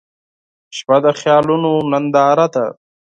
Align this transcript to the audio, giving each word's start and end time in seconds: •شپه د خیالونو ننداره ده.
•شپه 0.77 0.97
د 1.03 1.05
خیالونو 1.19 1.71
ننداره 1.91 2.47
ده. 2.53 2.65